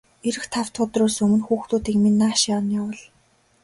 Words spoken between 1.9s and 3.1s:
минь нааш нь явуул.